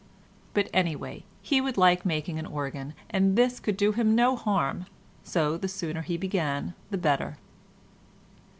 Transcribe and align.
But, 0.55 0.67
anyway, 0.73 1.25
he 1.43 1.61
would 1.61 1.77
like 1.77 2.07
making 2.07 2.39
an 2.39 2.47
organ, 2.47 2.95
and 3.11 3.35
this 3.35 3.59
could 3.59 3.77
do 3.77 3.91
him 3.91 4.15
no 4.15 4.35
harm, 4.35 4.87
so 5.23 5.57
the 5.57 5.67
sooner 5.67 6.01
he 6.01 6.17
began 6.17 6.73
the 6.89 6.97
better. 6.97 7.37